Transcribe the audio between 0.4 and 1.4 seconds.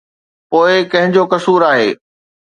پوءِ ڪنهن جو